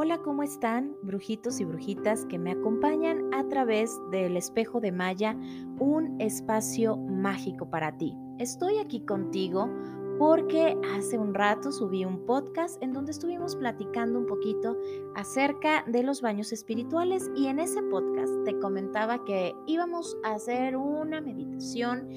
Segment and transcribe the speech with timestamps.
[0.00, 5.36] Hola, ¿cómo están, brujitos y brujitas que me acompañan a través del espejo de Maya,
[5.80, 8.14] un espacio mágico para ti?
[8.38, 9.68] Estoy aquí contigo
[10.16, 14.76] porque hace un rato subí un podcast en donde estuvimos platicando un poquito
[15.16, 20.76] acerca de los baños espirituales y en ese podcast te comentaba que íbamos a hacer
[20.76, 22.08] una meditación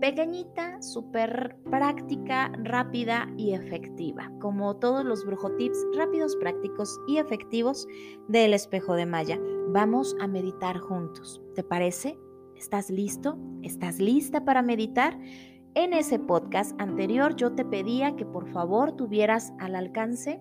[0.00, 7.86] pequeñita, súper práctica, rápida y efectiva, como todos los brujotips rápidos, prácticos y efectivos
[8.28, 9.38] del espejo de Maya.
[9.68, 11.42] Vamos a meditar juntos.
[11.54, 12.18] ¿Te parece?
[12.56, 13.38] ¿Estás listo?
[13.62, 15.18] ¿Estás lista para meditar?
[15.74, 20.40] En ese podcast anterior yo te pedía que por favor tuvieras al alcance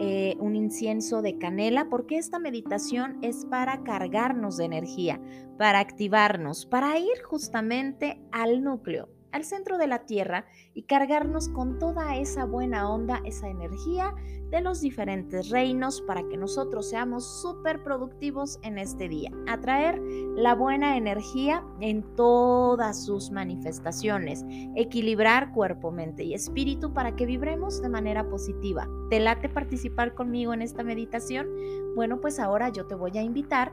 [0.00, 5.20] eh, un incienso de canela porque esta meditación es para cargarnos de energía,
[5.58, 11.78] para activarnos, para ir justamente al núcleo al centro de la Tierra y cargarnos con
[11.78, 14.14] toda esa buena onda, esa energía
[14.50, 19.30] de los diferentes reinos para que nosotros seamos súper productivos en este día.
[19.46, 20.00] Atraer
[20.36, 24.44] la buena energía en todas sus manifestaciones.
[24.74, 28.88] Equilibrar cuerpo, mente y espíritu para que vibremos de manera positiva.
[29.10, 31.46] ¿Te late participar conmigo en esta meditación?
[31.94, 33.72] Bueno, pues ahora yo te voy a invitar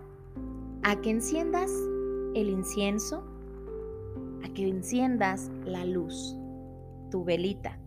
[0.84, 1.72] a que enciendas
[2.34, 3.24] el incienso
[4.46, 6.38] a que enciendas la luz,
[7.10, 7.80] tu velita,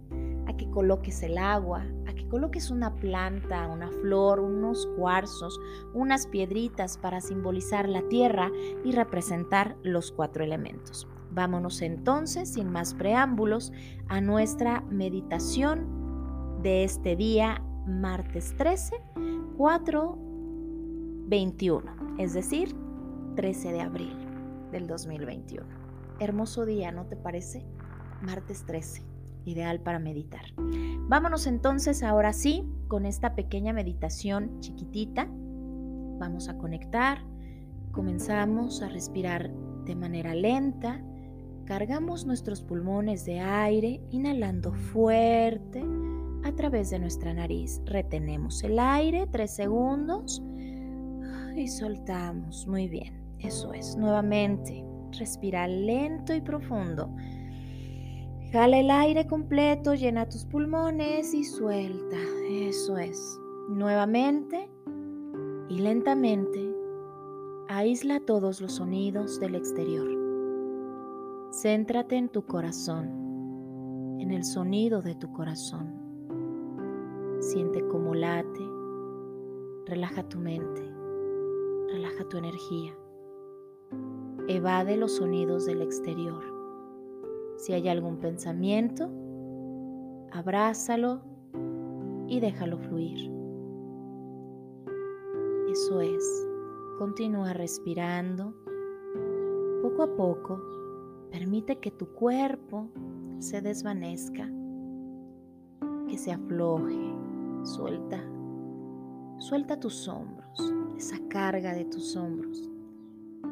[0.49, 5.59] a que coloques el agua, a que coloques una planta, una flor, unos cuarzos,
[5.95, 8.51] unas piedritas para simbolizar la tierra
[8.85, 11.07] y representar los cuatro elementos.
[11.31, 13.73] Vámonos entonces, sin más preámbulos,
[14.09, 18.97] a nuestra meditación de este día, martes 13,
[19.57, 20.19] 4,
[21.29, 22.75] 21, es decir,
[23.37, 24.17] 13 de abril
[24.73, 25.78] del 2021.
[26.21, 27.65] Hermoso día, ¿no te parece?
[28.23, 29.03] Martes 13,
[29.45, 30.43] ideal para meditar.
[31.09, 35.29] Vámonos entonces ahora sí con esta pequeña meditación chiquitita.
[36.19, 37.23] Vamos a conectar,
[37.93, 39.51] comenzamos a respirar
[39.85, 41.01] de manera lenta,
[41.65, 45.85] cargamos nuestros pulmones de aire, inhalando fuerte
[46.45, 47.81] a través de nuestra nariz.
[47.85, 50.43] Retenemos el aire tres segundos
[51.57, 52.67] y soltamos.
[52.67, 53.97] Muy bien, eso es.
[53.97, 57.11] Nuevamente, Respira lento y profundo.
[58.53, 62.17] Jala el aire completo, llena tus pulmones y suelta.
[62.49, 63.39] Eso es.
[63.69, 64.71] Nuevamente
[65.69, 66.75] y lentamente
[67.69, 70.09] aísla todos los sonidos del exterior.
[71.51, 73.09] Céntrate en tu corazón,
[74.21, 76.09] en el sonido de tu corazón.
[77.41, 78.67] Siente cómo late.
[79.87, 80.83] Relaja tu mente.
[81.93, 82.95] Relaja tu energía.
[84.51, 86.43] Evade los sonidos del exterior.
[87.59, 89.11] Si hay algún pensamiento,
[90.33, 91.21] abrázalo
[92.29, 93.31] y déjalo fluir.
[95.71, 96.49] Eso es.
[96.99, 98.55] Continúa respirando.
[99.83, 100.63] Poco a poco,
[101.31, 102.89] permite que tu cuerpo
[103.41, 104.51] se desvanezca,
[106.09, 107.15] que se afloje.
[107.65, 108.19] Suelta.
[109.37, 112.78] Suelta tus hombros, esa carga de tus hombros.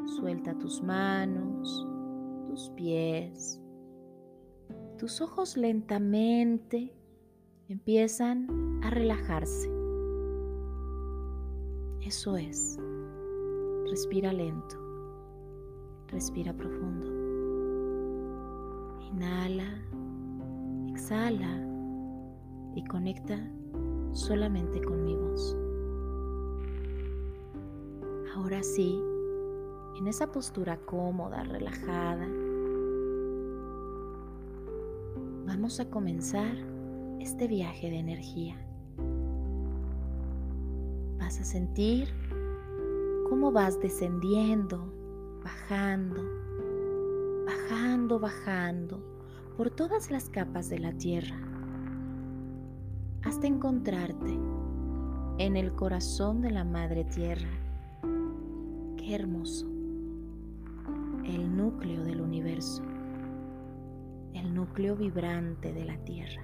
[0.05, 1.87] Suelta tus manos,
[2.47, 3.61] tus pies.
[4.97, 6.93] Tus ojos lentamente
[7.69, 9.69] empiezan a relajarse.
[12.01, 12.79] Eso es.
[13.89, 14.75] Respira lento.
[16.07, 17.07] Respira profundo.
[19.11, 19.81] Inhala,
[20.89, 21.63] exhala
[22.75, 23.37] y conecta
[24.13, 25.57] solamente con mi voz.
[28.35, 29.01] Ahora sí,
[29.97, 32.27] en esa postura cómoda, relajada,
[35.47, 36.55] vamos a comenzar
[37.19, 38.55] este viaje de energía.
[41.17, 42.09] Vas a sentir
[43.27, 44.93] cómo vas descendiendo,
[45.43, 46.23] bajando,
[47.45, 49.03] bajando, bajando
[49.57, 51.37] por todas las capas de la tierra
[53.23, 54.39] hasta encontrarte
[55.39, 57.49] en el corazón de la Madre Tierra.
[58.95, 59.66] Qué hermoso
[61.67, 62.81] núcleo del universo,
[64.33, 66.41] el núcleo vibrante de la Tierra,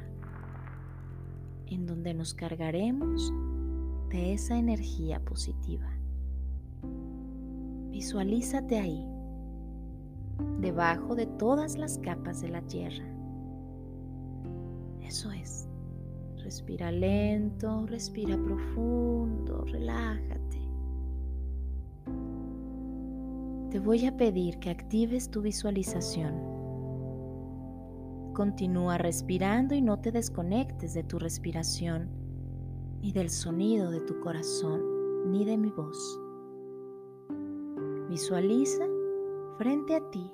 [1.68, 3.31] en donde nos cargaremos
[4.10, 5.90] de esa energía positiva.
[7.90, 9.08] Visualízate ahí,
[10.60, 13.06] debajo de todas las capas de la Tierra.
[15.04, 15.70] Eso es.
[16.44, 20.62] Respira lento, respira profundo, relájate.
[23.74, 26.36] Te voy a pedir que actives tu visualización.
[28.36, 32.08] Continúa respirando y no te desconectes de tu respiración.
[33.02, 36.20] ni del sonido de tu corazón, ni de mi voz.
[38.10, 38.86] Visualiza
[39.58, 40.31] frente a ti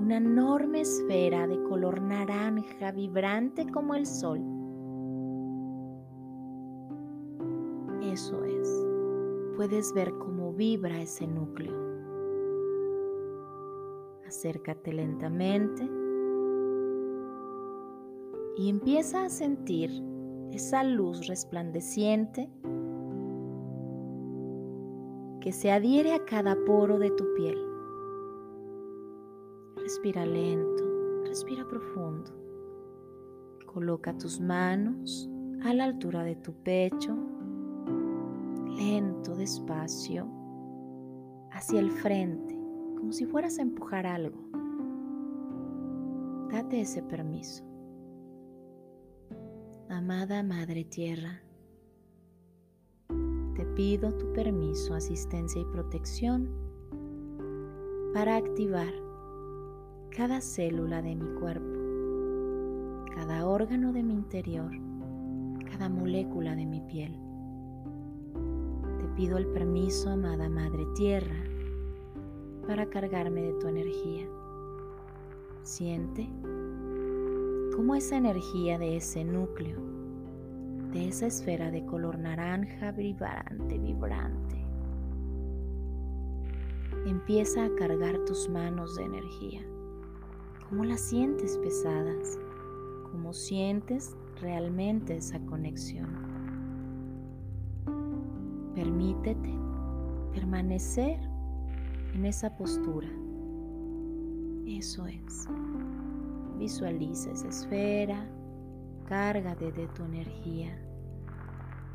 [0.00, 4.40] una enorme esfera de color naranja vibrante como el sol.
[8.02, 8.86] Eso es.
[9.56, 11.89] Puedes ver cómo vibra ese núcleo.
[14.30, 15.90] Acércate lentamente
[18.56, 19.90] y empieza a sentir
[20.52, 22.48] esa luz resplandeciente
[25.40, 27.58] que se adhiere a cada poro de tu piel.
[29.74, 30.84] Respira lento,
[31.24, 32.30] respira profundo.
[33.66, 35.28] Coloca tus manos
[35.64, 37.16] a la altura de tu pecho,
[38.76, 40.28] lento, despacio,
[41.50, 42.49] hacia el frente,
[43.00, 44.38] como si fueras a empujar algo.
[46.50, 47.64] Date ese permiso.
[49.88, 51.40] Amada Madre Tierra,
[53.56, 56.48] te pido tu permiso, asistencia y protección
[58.14, 58.92] para activar
[60.14, 61.78] cada célula de mi cuerpo,
[63.14, 64.70] cada órgano de mi interior,
[65.70, 67.18] cada molécula de mi piel.
[68.98, 71.49] Te pido el permiso, amada Madre Tierra,
[72.66, 74.26] para cargarme de tu energía.
[75.62, 76.28] Siente
[77.74, 79.78] cómo esa energía de ese núcleo,
[80.92, 84.64] de esa esfera de color naranja vibrante, vibrante,
[87.06, 89.62] empieza a cargar tus manos de energía.
[90.68, 92.38] ¿Cómo las sientes pesadas?
[93.10, 96.08] ¿Cómo sientes realmente esa conexión?
[98.74, 99.54] Permítete
[100.32, 101.29] permanecer
[102.20, 103.08] en esa postura.
[104.66, 105.48] Eso es.
[106.58, 108.28] Visualiza esa esfera,
[109.06, 110.78] cárgate de tu energía.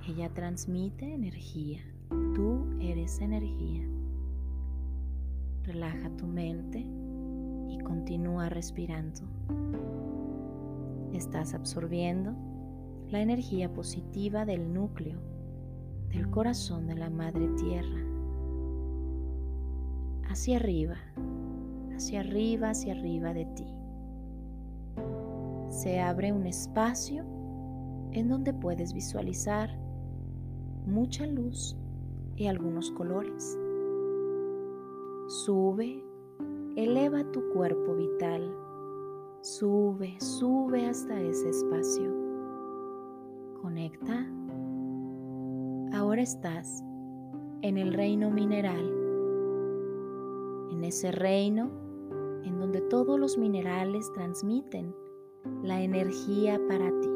[0.08, 1.80] Ella transmite energía.
[2.34, 3.88] Tú eres energía.
[5.62, 6.80] Relaja tu mente
[7.70, 9.22] y continúa respirando.
[11.14, 12.34] Estás absorbiendo
[13.10, 15.20] la energía positiva del núcleo,
[16.10, 18.15] del corazón de la Madre Tierra.
[20.36, 20.98] Hacia arriba,
[21.96, 23.74] hacia arriba, hacia arriba de ti.
[25.70, 27.24] Se abre un espacio
[28.12, 29.70] en donde puedes visualizar
[30.86, 31.78] mucha luz
[32.36, 33.58] y algunos colores.
[35.46, 36.04] Sube
[36.76, 38.54] Eleva tu cuerpo vital.
[39.40, 42.14] Sube, sube hasta ese espacio.
[43.62, 44.28] Conecta.
[45.94, 46.84] Ahora estás
[47.62, 49.05] en el reino mineral.
[50.72, 51.70] En ese reino
[52.44, 54.96] en donde todos los minerales transmiten
[55.64, 57.10] la energía para ti.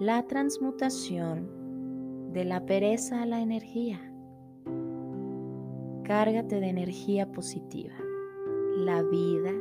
[0.00, 1.48] La transmutación
[2.32, 4.00] de la pereza a la energía.
[6.04, 7.94] Cárgate de energía positiva
[8.76, 9.52] la vida,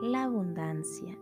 [0.00, 1.18] la abundancia,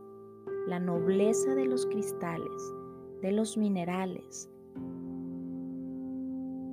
[0.69, 2.75] la nobleza de los cristales,
[3.21, 4.49] de los minerales.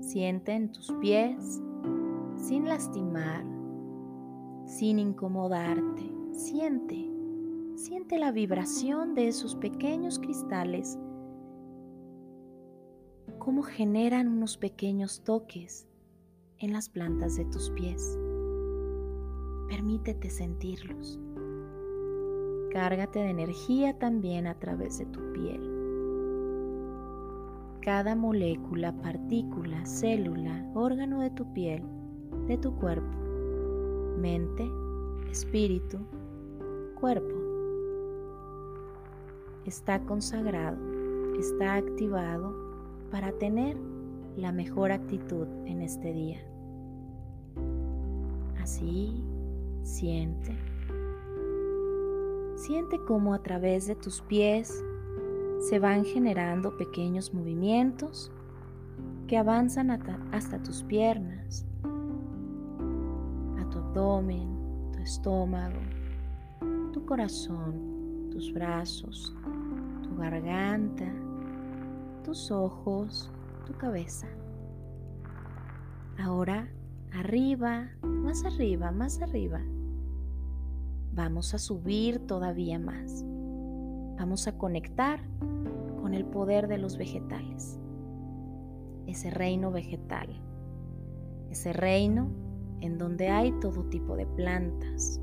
[0.01, 1.61] Siente en tus pies
[2.35, 3.43] sin lastimar,
[4.69, 6.03] sin incomodarte.
[6.31, 7.09] Siente,
[7.75, 10.97] siente la vibración de esos pequeños cristales,
[13.39, 15.87] cómo generan unos pequeños toques
[16.59, 18.17] en las plantas de tus pies.
[19.69, 21.19] Permítete sentirlos.
[22.71, 25.61] Cárgate de energía también a través de tu piel.
[27.81, 31.83] Cada molécula, partícula, célula, órgano de tu piel,
[32.47, 33.28] de tu cuerpo,
[34.19, 34.69] mente,
[35.31, 35.97] espíritu,
[36.99, 37.35] cuerpo,
[39.65, 40.77] está consagrado,
[41.39, 42.53] está activado
[43.11, 43.77] para tener
[44.35, 46.39] la mejor actitud en este día.
[48.61, 49.23] Así
[49.89, 50.55] Siente.
[52.55, 54.83] Siente cómo a través de tus pies
[55.59, 58.31] se van generando pequeños movimientos
[59.27, 59.89] que avanzan
[60.31, 61.65] hasta tus piernas,
[63.89, 65.79] abdomen, tu estómago,
[66.93, 69.33] tu corazón, tus brazos,
[70.03, 71.11] tu garganta,
[72.23, 73.31] tus ojos,
[73.65, 74.27] tu cabeza.
[76.19, 76.69] Ahora
[77.13, 79.59] arriba, más arriba, más arriba.
[81.13, 83.25] Vamos a subir todavía más.
[84.19, 85.19] Vamos a conectar
[85.99, 87.79] con el poder de los vegetales.
[89.07, 90.29] Ese reino vegetal.
[91.49, 92.48] Ese reino
[92.81, 95.21] en donde hay todo tipo de plantas.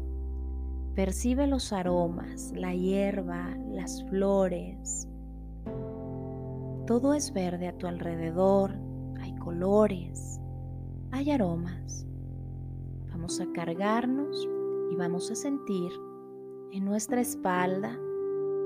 [0.94, 5.08] Percibe los aromas, la hierba, las flores.
[6.86, 8.72] Todo es verde a tu alrededor,
[9.20, 10.40] hay colores,
[11.10, 12.06] hay aromas.
[13.10, 14.48] Vamos a cargarnos
[14.90, 15.90] y vamos a sentir
[16.72, 17.98] en nuestra espalda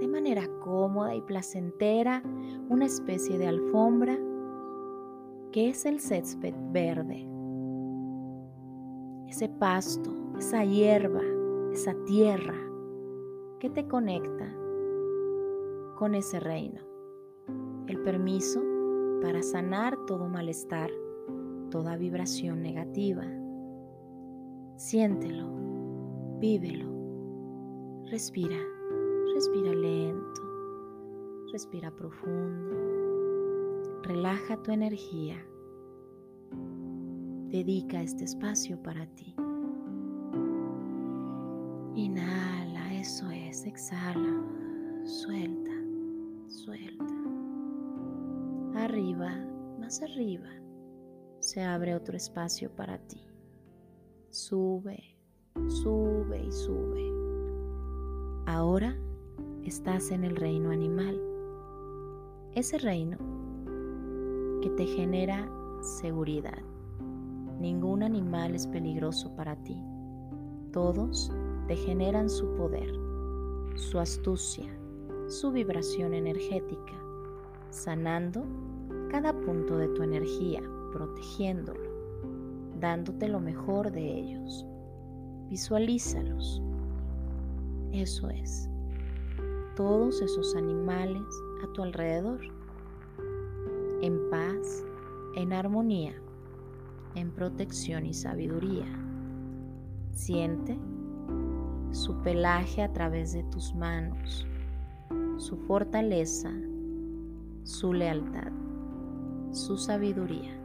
[0.00, 2.22] de manera cómoda y placentera
[2.68, 4.18] una especie de alfombra
[5.52, 7.29] que es el césped verde.
[9.30, 11.22] Ese pasto, esa hierba,
[11.72, 12.56] esa tierra
[13.60, 14.52] que te conecta
[15.96, 16.80] con ese reino.
[17.86, 18.60] El permiso
[19.22, 20.90] para sanar todo malestar,
[21.70, 23.24] toda vibración negativa.
[24.76, 25.46] Siéntelo,
[26.40, 26.90] vívelo,
[28.10, 28.58] respira.
[29.32, 30.42] Respira lento,
[31.50, 32.76] respira profundo,
[34.02, 35.42] relaja tu energía,
[37.50, 39.34] dedica este espacio para ti.
[41.96, 44.42] Inhala, eso es, exhala,
[45.04, 45.72] suelta,
[46.46, 47.14] suelta.
[48.76, 49.36] Arriba,
[49.80, 50.48] más arriba,
[51.40, 53.20] se abre otro espacio para ti.
[54.30, 55.16] Sube,
[55.82, 57.10] sube y sube.
[58.46, 58.96] Ahora
[59.64, 61.20] estás en el reino animal.
[62.54, 63.18] Ese reino
[64.62, 65.50] que te genera
[65.82, 66.69] seguridad.
[67.60, 69.80] Ningún animal es peligroso para ti.
[70.72, 71.30] Todos
[71.68, 72.90] te generan su poder,
[73.74, 74.66] su astucia,
[75.28, 76.94] su vibración energética,
[77.70, 78.42] sanando
[79.10, 80.62] cada punto de tu energía,
[80.92, 81.90] protegiéndolo,
[82.80, 84.66] dándote lo mejor de ellos.
[85.48, 86.62] Visualízalos.
[87.92, 88.70] Eso es
[89.80, 91.22] todos esos animales
[91.64, 92.40] a tu alrededor,
[94.02, 94.84] en paz,
[95.36, 96.12] en armonía,
[97.14, 98.86] en protección y sabiduría.
[100.12, 100.78] Siente
[101.92, 104.46] su pelaje a través de tus manos,
[105.38, 106.52] su fortaleza,
[107.64, 108.52] su lealtad,
[109.52, 110.56] su sabiduría.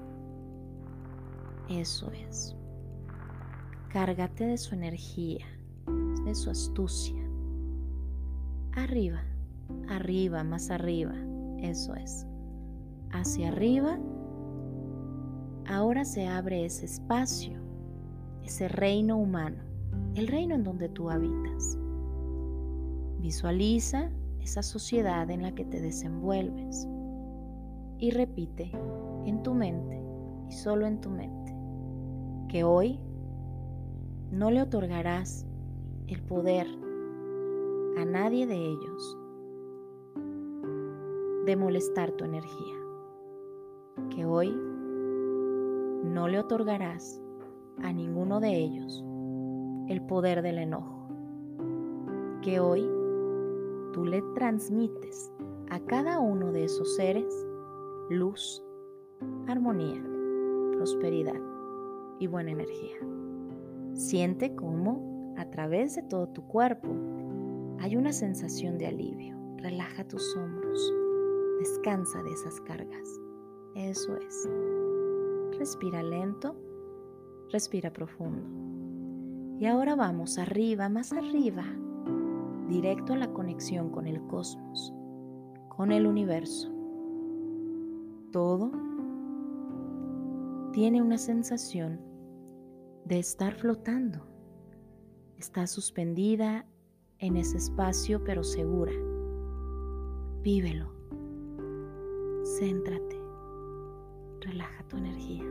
[1.69, 2.55] Eso es.
[3.89, 5.45] Cárgate de su energía,
[6.25, 7.25] de su astucia
[8.75, 9.21] arriba,
[9.89, 11.13] arriba, más arriba.
[11.59, 12.25] Eso es.
[13.11, 13.97] Hacia arriba.
[15.67, 17.59] Ahora se abre ese espacio,
[18.43, 19.63] ese reino humano,
[20.13, 21.77] el reino en donde tú habitas.
[23.19, 26.87] Visualiza esa sociedad en la que te desenvuelves
[27.97, 28.71] y repite
[29.25, 29.99] en tu mente
[30.47, 31.55] y solo en tu mente
[32.47, 32.99] que hoy
[34.31, 35.47] no le otorgarás
[36.07, 36.67] el poder
[37.97, 39.17] a nadie de ellos
[41.45, 42.75] de molestar tu energía,
[44.09, 44.55] que hoy
[46.05, 47.21] no le otorgarás
[47.83, 49.03] a ninguno de ellos
[49.89, 51.07] el poder del enojo,
[52.41, 52.89] que hoy
[53.91, 55.31] tú le transmites
[55.69, 57.45] a cada uno de esos seres
[58.09, 58.63] luz,
[59.47, 60.01] armonía,
[60.73, 61.41] prosperidad
[62.19, 62.97] y buena energía.
[63.93, 66.89] Siente cómo a través de todo tu cuerpo
[67.79, 69.35] hay una sensación de alivio.
[69.57, 70.93] Relaja tus hombros.
[71.59, 73.21] Descansa de esas cargas.
[73.75, 74.49] Eso es.
[75.57, 76.55] Respira lento.
[77.51, 78.65] Respira profundo.
[79.59, 81.63] Y ahora vamos arriba, más arriba,
[82.67, 84.93] directo a la conexión con el cosmos,
[85.69, 86.69] con el universo.
[88.31, 88.71] Todo
[90.73, 92.01] tiene una sensación
[93.05, 94.27] de estar flotando.
[95.37, 96.65] Está suspendida
[97.19, 98.91] en ese espacio, pero segura.
[100.41, 100.91] Vívelo.
[102.59, 103.24] Céntrate.
[104.55, 105.43] Relaja tu energía.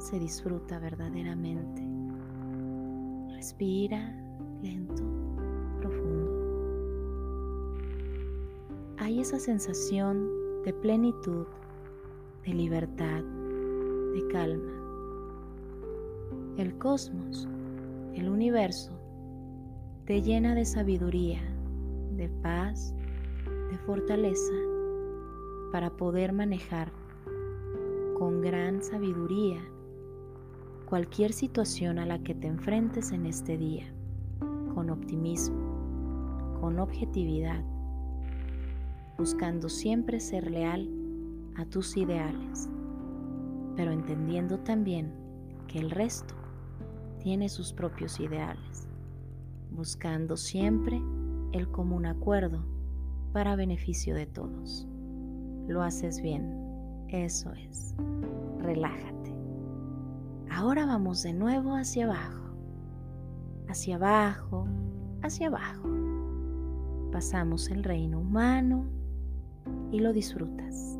[0.00, 1.86] Se disfruta verdaderamente.
[3.32, 4.12] Respira
[4.60, 5.04] lento,
[5.78, 6.32] profundo.
[8.98, 10.28] Hay esa sensación
[10.64, 11.46] de plenitud,
[12.44, 14.72] de libertad, de calma.
[16.56, 17.46] El cosmos,
[18.14, 18.90] el universo,
[20.06, 21.40] te llena de sabiduría,
[22.16, 22.92] de paz,
[23.70, 24.69] de fortaleza
[25.72, 26.92] para poder manejar
[28.18, 29.60] con gran sabiduría
[30.86, 33.92] cualquier situación a la que te enfrentes en este día,
[34.74, 37.64] con optimismo, con objetividad,
[39.16, 40.90] buscando siempre ser leal
[41.56, 42.68] a tus ideales,
[43.76, 45.12] pero entendiendo también
[45.68, 46.34] que el resto
[47.20, 48.90] tiene sus propios ideales
[49.70, 51.00] buscando siempre
[51.52, 52.64] el común acuerdo
[53.32, 54.89] para beneficio de todos.
[55.70, 56.52] Lo haces bien,
[57.10, 57.94] eso es.
[58.58, 59.32] Relájate.
[60.50, 62.56] Ahora vamos de nuevo hacia abajo,
[63.68, 64.66] hacia abajo,
[65.22, 65.88] hacia abajo.
[67.12, 68.84] Pasamos el reino humano,
[69.92, 70.98] y lo disfrutas.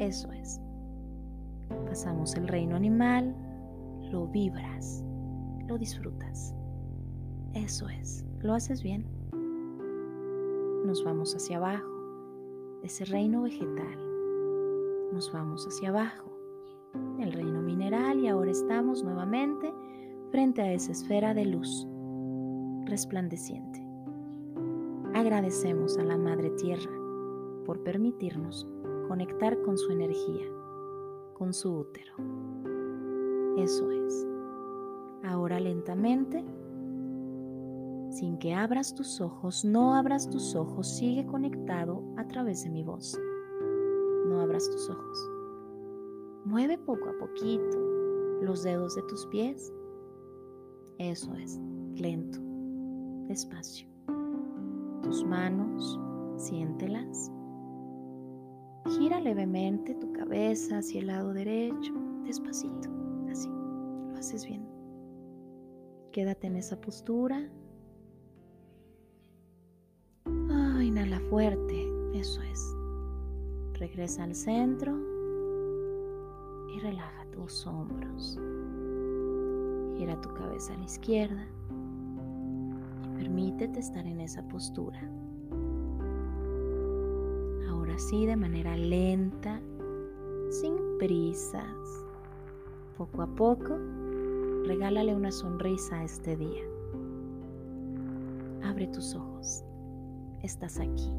[0.00, 0.60] Eso es.
[1.86, 3.32] Pasamos el reino animal,
[4.10, 5.04] lo vibras,
[5.68, 6.52] lo disfrutas.
[7.52, 8.24] Eso es.
[8.40, 9.06] Lo haces bien.
[10.84, 11.93] Nos vamos hacia abajo,
[12.84, 13.98] ese reino vegetal.
[15.12, 16.30] Nos vamos hacia abajo,
[17.18, 19.72] el reino mineral y ahora estamos nuevamente
[20.30, 21.86] frente a esa esfera de luz
[22.84, 23.82] resplandeciente.
[25.14, 26.90] Agradecemos a la Madre Tierra
[27.64, 28.68] por permitirnos
[29.08, 30.44] conectar con su energía,
[31.32, 32.14] con su útero.
[33.56, 34.26] Eso es.
[35.22, 36.44] Ahora lentamente,
[38.14, 42.84] sin que abras tus ojos, no abras tus ojos, sigue conectado a través de mi
[42.84, 43.18] voz.
[44.28, 45.30] No abras tus ojos.
[46.44, 47.76] Mueve poco a poquito
[48.40, 49.72] los dedos de tus pies.
[50.98, 51.58] Eso es,
[51.96, 52.38] lento,
[53.26, 53.88] despacio.
[55.02, 55.98] Tus manos,
[56.36, 57.32] siéntelas.
[58.96, 61.92] Gira levemente tu cabeza hacia el lado derecho,
[62.24, 62.90] despacito,
[63.28, 63.48] así.
[63.48, 64.64] Lo haces bien.
[66.12, 67.50] Quédate en esa postura.
[71.34, 72.76] Fuerte, eso es.
[73.80, 74.96] Regresa al centro
[76.72, 78.38] y relaja tus hombros.
[79.98, 81.44] Gira tu cabeza a la izquierda
[83.02, 85.00] y permítete estar en esa postura
[87.94, 89.60] así de manera lenta,
[90.50, 92.04] sin prisas.
[92.98, 93.78] Poco a poco,
[94.66, 96.64] regálale una sonrisa a este día.
[98.64, 99.64] Abre tus ojos.
[100.44, 101.10] Estás aquí.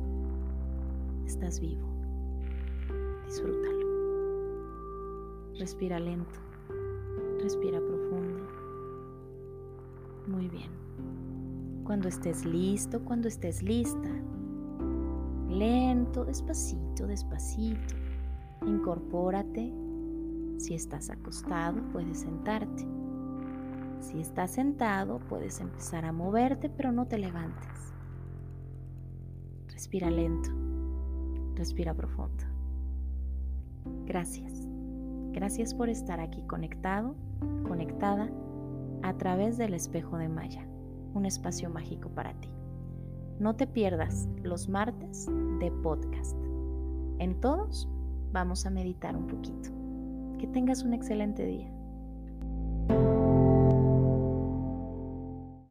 [1.26, 1.88] Estás vivo.
[3.26, 3.88] Disfrútalo.
[5.58, 6.40] Respira lento.
[7.42, 8.44] Respira profundo.
[10.28, 10.70] Muy bien.
[11.86, 14.10] Cuando estés listo, cuando estés lista,
[15.50, 17.96] lento, despacito, despacito.
[18.68, 19.74] Incorpórate.
[20.60, 22.86] Si estás acostado, puedes sentarte.
[24.02, 27.95] Si estás sentado, puedes empezar a moverte, pero no te levantes.
[29.76, 30.50] Respira lento.
[31.56, 32.46] Respira profundo.
[34.06, 34.70] Gracias.
[35.34, 37.14] Gracias por estar aquí conectado,
[37.68, 38.32] conectada
[39.04, 40.66] a través del espejo de Maya,
[41.14, 42.48] un espacio mágico para ti.
[43.38, 45.28] No te pierdas los martes
[45.60, 46.38] de podcast.
[47.20, 47.90] En todos
[48.32, 49.72] vamos a meditar un poquito.
[50.40, 51.75] Que tengas un excelente día.